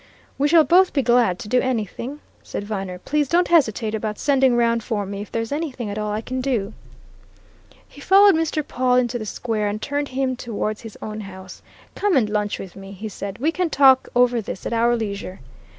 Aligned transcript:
"We 0.39 0.47
shall 0.47 0.63
both 0.63 0.93
be 0.93 1.03
glad 1.03 1.37
to 1.37 1.47
do 1.47 1.61
anything," 1.61 2.21
said 2.41 2.63
Viner. 2.63 2.97
"Please 2.97 3.27
don't 3.29 3.49
hesitate 3.49 3.93
about 3.93 4.17
sending 4.17 4.55
round 4.55 4.81
for 4.83 5.05
me 5.05 5.21
if 5.21 5.31
there's 5.31 5.51
anything 5.51 5.91
at 5.91 5.99
all 5.99 6.11
I 6.11 6.21
can 6.21 6.41
do." 6.41 6.73
He 7.87 8.01
followed 8.01 8.33
Mr. 8.33 8.67
Pawle 8.67 8.95
into 8.95 9.19
the 9.19 9.27
square, 9.27 9.67
and 9.67 9.79
turned 9.79 10.07
him 10.07 10.35
towards 10.35 10.81
his 10.81 10.97
own 11.03 11.19
house. 11.19 11.61
"Come 11.93 12.17
and 12.17 12.31
lunch 12.31 12.57
with 12.57 12.75
me," 12.75 12.93
he 12.93 13.09
said. 13.09 13.37
"We 13.37 13.51
can 13.51 13.69
talk 13.69 14.09
over 14.15 14.41
this 14.41 14.65
at 14.65 14.73
our 14.73 14.95
leisure." 14.95 15.39